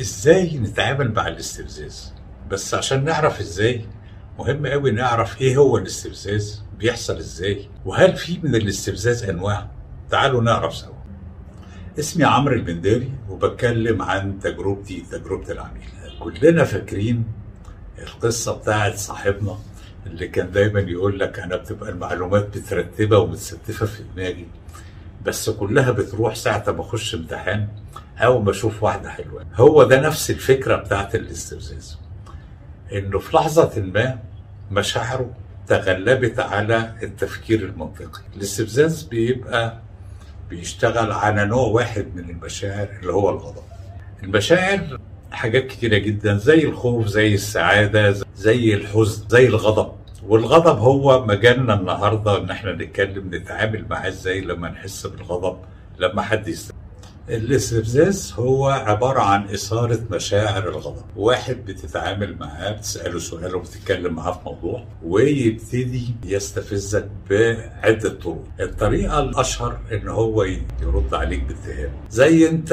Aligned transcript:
إزاي 0.00 0.58
نتعامل 0.58 1.12
مع 1.14 1.28
الاستفزاز؟ 1.28 2.12
بس 2.50 2.74
عشان 2.74 3.04
نعرف 3.04 3.40
إزاي 3.40 3.84
مهم 4.38 4.66
قوي 4.66 4.90
نعرف 4.90 5.40
إيه 5.40 5.56
هو 5.56 5.78
الاستفزاز 5.78 6.62
بيحصل 6.78 7.16
إزاي 7.16 7.68
وهل 7.84 8.16
في 8.16 8.38
من 8.42 8.54
الاستفزاز 8.54 9.24
انواع؟ 9.24 9.68
تعالوا 10.10 10.42
نعرف 10.42 10.74
سوا. 10.74 10.94
اسمي 11.98 12.24
عمرو 12.24 12.54
البنداري 12.54 13.12
وبتكلم 13.28 14.02
عن 14.02 14.38
تجربتي 14.40 15.04
تجربة 15.10 15.52
العميل. 15.52 15.84
كلنا 16.20 16.64
فاكرين 16.64 17.24
القصة 17.98 18.56
بتاعت 18.56 18.96
صاحبنا 18.98 19.58
اللي 20.06 20.28
كان 20.28 20.50
دايما 20.50 20.80
يقول 20.80 21.18
لك 21.18 21.38
أنا 21.38 21.56
بتبقى 21.56 21.90
المعلومات 21.90 22.56
مترتبة 22.56 23.18
ومتستفة 23.18 23.86
في 23.86 24.02
دماغي 24.14 24.46
بس 25.24 25.50
كلها 25.50 25.90
بتروح 25.90 26.34
ساعة 26.34 26.64
ما 26.68 26.80
أخش 26.80 27.14
امتحان 27.14 27.68
أو 28.18 28.40
ما 28.42 28.50
أشوف 28.50 28.82
واحدة 28.82 29.08
حلوة. 29.10 29.44
هو 29.54 29.82
ده 29.84 30.00
نفس 30.00 30.30
الفكرة 30.30 30.76
بتاعت 30.76 31.14
الاستفزاز. 31.14 31.98
إنه 32.92 33.18
في 33.18 33.36
لحظة 33.36 33.80
ما 33.82 34.18
مشاعره 34.70 35.30
تغلبت 35.66 36.38
على 36.40 36.92
التفكير 37.02 37.64
المنطقي. 37.64 38.22
الاستفزاز 38.36 39.02
بيبقى 39.02 39.78
بيشتغل 40.50 41.12
على 41.12 41.44
نوع 41.46 41.66
واحد 41.68 42.06
من 42.14 42.30
المشاعر 42.30 42.88
اللي 43.00 43.12
هو 43.12 43.30
الغضب. 43.30 43.62
المشاعر 44.22 44.98
حاجات 45.32 45.66
كتيرة 45.66 45.98
جدا 45.98 46.36
زي 46.36 46.64
الخوف 46.64 47.06
زي 47.06 47.34
السعادة 47.34 48.14
زي 48.36 48.74
الحزن 48.74 49.28
زي 49.28 49.46
الغضب. 49.46 49.92
والغضب 50.26 50.78
هو 50.78 51.26
مجالنا 51.26 51.74
النهارده 51.74 52.38
إن 52.38 52.50
إحنا 52.50 52.72
نتكلم 52.72 53.34
نتعامل 53.34 53.84
معاه 53.90 54.08
إزاي 54.08 54.40
لما 54.40 54.68
نحس 54.68 55.06
بالغضب 55.06 55.58
لما 55.98 56.22
حد 56.22 56.48
يستفز 56.48 56.74
الاستفزاز 57.28 58.34
هو 58.38 58.66
عبارة 58.68 59.20
عن 59.20 59.48
إثارة 59.48 60.00
مشاعر 60.10 60.68
الغضب. 60.68 61.02
واحد 61.16 61.56
بتتعامل 61.66 62.36
معاه 62.38 62.72
بتسأله 62.72 63.18
سؤال 63.18 63.54
وبتتكلم 63.54 64.14
معاه 64.14 64.32
في 64.32 64.38
موضوع 64.46 64.84
ويبتدي 65.04 66.14
يستفزك 66.24 67.08
بعدة 67.30 68.08
طرق. 68.08 68.44
الطريقة 68.60 69.18
الأشهر 69.20 69.78
إن 69.92 70.08
هو 70.08 70.42
يرد 70.82 71.14
عليك 71.14 71.42
باتهام 71.42 71.90
زي 72.10 72.48
أنت 72.48 72.72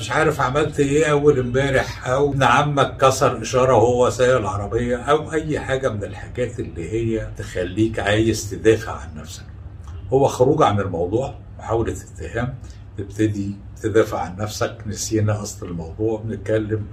مش 0.00 0.10
عارف 0.10 0.40
عملت 0.40 0.80
إيه 0.80 1.04
أول 1.10 1.38
إمبارح 1.38 2.08
أو 2.08 2.30
ابن 2.30 2.42
عمك 2.42 2.96
كسر 2.96 3.42
إشارة 3.42 3.74
وهو 3.74 4.10
سايق 4.10 4.36
العربية 4.36 4.96
أو 4.96 5.32
أي 5.32 5.60
حاجة 5.60 5.88
من 5.88 6.04
الحاجات 6.04 6.60
اللي 6.60 6.90
هي 6.92 7.28
تخليك 7.38 7.98
عايز 7.98 8.50
تدافع 8.50 8.92
عن 8.92 9.08
نفسك. 9.16 9.42
هو 10.12 10.26
خروج 10.28 10.62
عن 10.62 10.80
الموضوع 10.80 11.34
محاولة 11.58 11.92
اتهام 12.18 12.54
تبتدي 12.98 13.54
تدافع 13.82 14.18
عن 14.20 14.36
نفسك. 14.36 14.76
نسينا 14.86 15.42
أصل 15.42 15.66
الموضوع 15.66 16.20
بنتكلم 16.24 16.86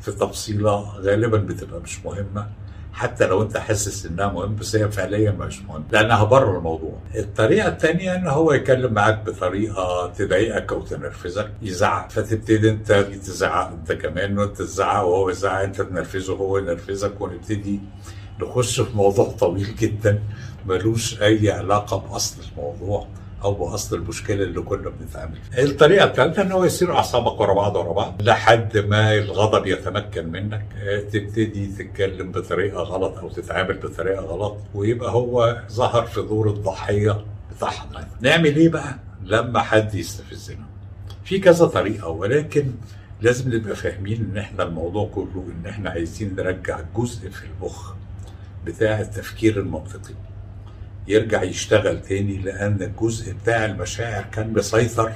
في 0.00 0.12
تفصيلة 0.12 0.98
غالبا 0.98 1.38
بتبقى 1.38 1.80
مش 1.80 2.04
مهمة. 2.04 2.46
حتى 2.92 3.26
لو 3.26 3.42
أنت 3.42 3.56
حاسس 3.56 4.06
إنها 4.06 4.26
مهمة 4.28 4.56
بس 4.56 4.76
هي 4.76 4.90
فعليا 4.90 5.30
مش 5.30 5.62
مهمة 5.62 5.84
لأنها 5.92 6.24
بره 6.24 6.58
الموضوع. 6.58 6.98
الطريقة 7.14 7.68
الثانية 7.68 8.14
إن 8.14 8.26
هو 8.26 8.52
يتكلم 8.52 8.92
معاك 8.92 9.22
بطريقة 9.26 10.12
تضايقك 10.12 10.72
أو 10.72 10.82
تنرفزك 10.82 11.50
يزعق. 11.62 12.10
فتبتدي 12.10 12.70
أنت 12.70 12.92
تزعق 12.92 13.68
أنت 13.72 13.92
كمان 13.92 14.38
وأنت 14.38 14.56
تزعق 14.56 15.04
وهو 15.04 15.30
يزعق 15.30 15.62
أنت 15.62 15.80
تنرفزه 15.80 16.32
وهو 16.32 16.58
ينرفزك 16.58 17.20
ونبتدي 17.20 17.80
نخش 18.40 18.80
في 18.80 18.96
موضوع 18.96 19.30
طويل 19.30 19.76
جدا 19.76 20.22
ملوش 20.66 21.22
أي 21.22 21.50
علاقة 21.50 21.96
بأصل 21.98 22.36
الموضوع. 22.52 23.06
أو 23.44 23.54
بأصل 23.54 23.96
المشكلة 23.96 24.44
اللي 24.44 24.60
كنا 24.60 24.90
بنتعامل. 24.90 25.38
الطريقة 25.58 26.04
الثالثة 26.06 26.42
إن 26.42 26.52
هو 26.52 26.64
يصير 26.64 26.92
أعصابك 26.96 27.40
ورا 27.40 27.54
بعض 27.54 27.76
ورا 27.76 27.92
بعض 27.92 28.22
لحد 28.22 28.78
ما 28.78 29.14
الغضب 29.14 29.66
يتمكن 29.66 30.28
منك 30.32 30.64
تبتدي 31.12 31.66
تتكلم 31.66 32.32
بطريقة 32.32 32.82
غلط 32.82 33.18
أو 33.18 33.28
تتعامل 33.28 33.74
بطريقة 33.78 34.20
غلط 34.22 34.56
ويبقى 34.74 35.10
هو 35.10 35.62
ظهر 35.72 36.06
في 36.06 36.22
دور 36.22 36.48
الضحية 36.50 37.24
بتاع 37.56 37.70
حضرتك. 37.70 38.06
نعمل 38.20 38.56
إيه 38.56 38.68
بقى 38.68 38.98
لما 39.24 39.60
حد 39.60 39.94
يستفزنا؟ 39.94 40.64
في 41.24 41.38
كذا 41.38 41.66
طريقة 41.66 42.08
ولكن 42.08 42.64
لازم 43.20 43.54
نبقى 43.54 43.76
فاهمين 43.76 44.28
إن 44.30 44.36
إحنا 44.38 44.62
الموضوع 44.62 45.08
كله 45.14 45.44
إن 45.60 45.66
إحنا 45.70 45.90
عايزين 45.90 46.34
نرجع 46.36 46.80
جزء 46.96 47.30
في 47.30 47.42
المخ 47.46 47.92
بتاع 48.66 49.00
التفكير 49.00 49.58
المنطقي. 49.60 50.14
يرجع 51.08 51.42
يشتغل 51.42 52.02
تاني 52.02 52.36
لأن 52.36 52.82
الجزء 52.82 53.32
بتاع 53.32 53.64
المشاعر 53.64 54.22
كان 54.24 54.52
مسيطر 54.52 55.12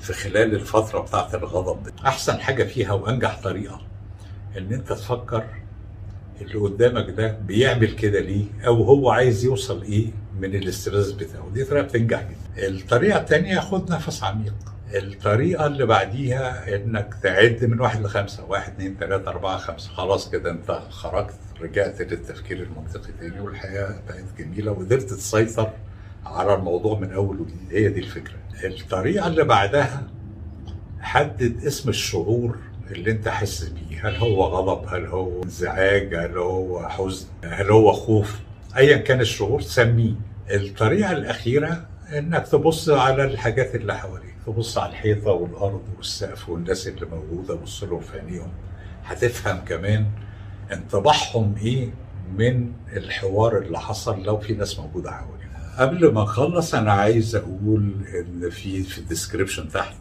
في 0.00 0.12
خلال 0.12 0.54
الفترة 0.54 1.00
بتاعت 1.00 1.34
الغضب 1.34 1.88
أحسن 2.06 2.40
حاجة 2.40 2.64
فيها 2.64 2.92
وأنجح 2.92 3.40
طريقة 3.42 3.80
إن 4.58 4.72
أنت 4.72 4.88
تفكر 4.88 5.44
اللي 6.40 6.54
قدامك 6.54 7.10
ده 7.10 7.32
بيعمل 7.46 7.90
كده 7.92 8.20
ليه 8.20 8.44
أو 8.66 8.82
هو 8.82 9.10
عايز 9.10 9.44
يوصل 9.44 9.82
إيه 9.82 10.06
من 10.40 10.54
الاسترس 10.54 11.10
بتاعه. 11.10 11.48
دي 11.54 11.64
طريقة 11.64 11.84
بتنجح 11.84 12.22
جدا. 12.22 12.68
الطريقة 12.68 13.20
الثانية 13.20 13.60
خد 13.60 13.92
نفس 13.92 14.22
عميق. 14.22 14.54
الطريقة 14.94 15.66
اللي 15.66 15.86
بعديها 15.86 16.74
إنك 16.76 17.14
تعد 17.22 17.64
من 17.64 17.80
واحد 17.80 18.02
لخمسة 18.02 18.44
واحد 18.44 18.72
اتنين 18.72 18.98
تلاتة 18.98 19.28
أربعة 19.28 19.56
خمسة. 19.58 19.90
خلاص 19.90 20.30
كده 20.30 20.50
أنت 20.50 20.70
خرجت 20.90 21.34
رجعت 21.60 22.02
للتفكير 22.02 22.62
المنطقي 22.62 23.12
تاني 23.20 23.40
والحياة 23.40 23.94
بقت 24.08 24.24
جميلة 24.38 24.72
وقدرت 24.72 25.02
تسيطر 25.10 25.70
على 26.26 26.54
الموضوع 26.54 26.98
من 26.98 27.12
أول 27.12 27.40
وجديد. 27.40 27.68
هي 27.72 27.88
دي 27.88 28.00
الفكرة. 28.00 28.34
الطريقة 28.64 29.26
اللي 29.26 29.44
بعدها 29.44 30.02
حدد 31.00 31.64
اسم 31.66 31.88
الشعور 31.88 32.58
اللي 32.90 33.10
أنت 33.10 33.28
حاسس 33.28 33.68
بيه. 33.68 34.08
هل 34.08 34.16
هو 34.16 34.44
غضب؟ 34.44 34.88
هل 34.94 35.06
هو 35.06 35.42
انزعاج؟ 35.42 36.14
هل 36.14 36.38
هو 36.38 36.88
حزن؟ 36.88 37.26
هل 37.44 37.70
هو 37.70 37.92
خوف؟ 37.92 38.40
ايا 38.76 38.96
كان 38.96 39.20
الشعور 39.20 39.60
سميه. 39.60 40.14
الطريقة 40.50 41.12
الأخيرة 41.12 41.86
إنك 42.12 42.48
تبص 42.48 42.88
على 42.88 43.24
الحاجات 43.24 43.74
اللي 43.74 43.98
حواليك 43.98 44.34
تبص 44.46 44.78
على 44.78 44.90
الحيطة 44.90 45.30
والأرض 45.30 45.82
والسقف 45.96 46.48
والناس 46.48 46.88
اللي 46.88 47.06
موجودة 47.06 47.54
بص 47.54 47.84
لهم 47.84 48.00
في 48.00 48.18
عينيهم. 48.18 48.52
هتفهم 49.04 49.58
كمان 49.64 50.06
انطباعهم 50.72 51.54
إيه 51.62 51.88
من 52.36 52.72
الحوار 52.96 53.58
اللي 53.58 53.78
حصل 53.80 54.22
لو 54.22 54.38
في 54.38 54.52
ناس 54.54 54.78
موجودة 54.78 55.10
حواليك. 55.10 55.44
قبل 55.78 56.12
ما 56.12 56.22
نخلص 56.22 56.74
أنا 56.74 56.92
عايز 56.92 57.36
أقول 57.36 57.94
إن 58.14 58.50
في 58.50 58.82
في 58.82 58.98
ال 58.98 59.04
description 59.04 59.68
تحت 59.68 59.94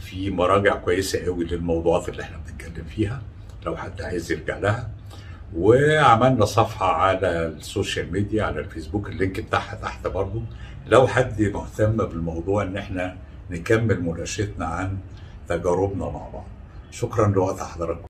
في 0.00 0.30
مراجع 0.30 0.76
كويسة 0.76 1.24
قوي 1.24 1.44
للموضوعات 1.44 2.08
اللي 2.08 2.22
إحنا 2.22 2.36
بنتكلم 2.36 2.84
فيها 2.84 3.22
لو 3.66 3.76
حد 3.76 4.02
عايز 4.02 4.32
يرجع 4.32 4.58
لها. 4.58 4.90
وعملنا 5.56 6.44
صفحة 6.44 6.86
على 6.86 7.46
ال 7.46 7.55
social 7.55 8.12
media 8.12 8.44
على 8.44 8.60
الفيسبوك 8.60 9.08
ال 9.08 9.14
link 9.14 9.40
بتاعها 9.40 9.74
تحت 9.74 10.06
برضو. 10.06 10.42
لو 10.86 11.06
حد 11.06 11.42
مهتم 11.42 11.96
بالموضوع 11.96 12.62
إن 12.62 12.76
إحنا 12.76 13.16
نكمل 13.50 14.02
مناقشتنا 14.02 14.66
عن 14.66 14.96
تجاربنا 15.48 16.04
مع 16.04 16.28
بعض. 16.28 16.46
شكرا 16.90 17.26
لوقت 17.26 17.60
حضراتكم. 17.60 18.06